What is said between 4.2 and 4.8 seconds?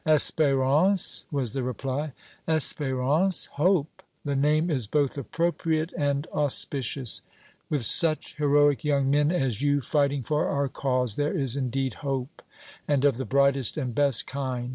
the name